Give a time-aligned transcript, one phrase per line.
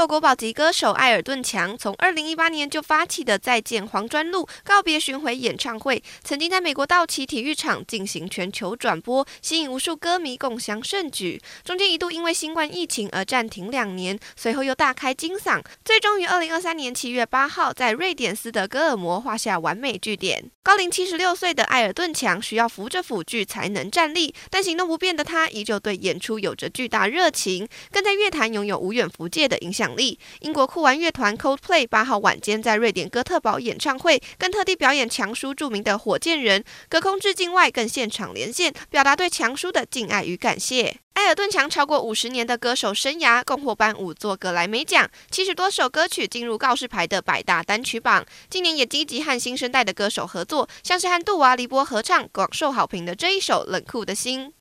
[0.00, 11.38] 国国宝级歌手艾尔顿强从二零一八年就发起的《再见黄砖路》告别巡回演唱会，曾经在美国道奇体育场进行全球转播，吸引无数歌迷共襄盛举。
[11.62, 20.50] 中间一度因为新冠疫情而暂停两年，随后又大开金嗓，最终于二零二三年七月八号在瑞典斯德哥尔摩画下完美句点。
[20.62, 29.89] 高龄七十六岁的艾尔顿强需要扶着辅具才能站立，但行动不便的他依旧对演出有着巨大热情，更在乐坛拥有无远弗届的影响。
[29.90, 40.98] 奖励英国酷玩乐团 Coldplay 八号晚间在瑞典哥特堡演唱会，更特地表演强叔著名的《火箭人》，隔空致敬外，更现场连线，表达对强叔的敬爱与感谢。
[41.14, 48.24] 艾尔顿强超过五十年的歌手生涯，共获颁五座格莱美奖，七十多首歌曲进入告示牌的百大单曲榜。
[48.48, 54.52] 今年也积极和新生代的歌手合作，像是和杜娃、黎波合唱，广受好评的这一首《冷酷的心》。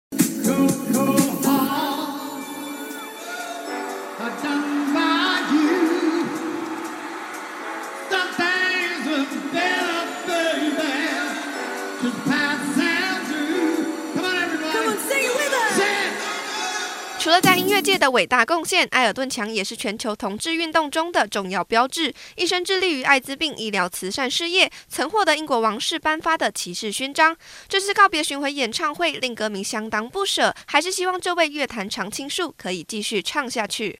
[17.19, 27.35] 除了在音乐界的伟大贡献，艾尔顿强也是全球同志运动中的重要标志，一生致力于艾滋病医疗慈善事业，曾获得英国王室颁发的骑士勋章。
[27.67, 33.97] 这次告别巡回演唱会令歌迷相当不舍，还是希望这位乐坛常青树可以继续唱下去。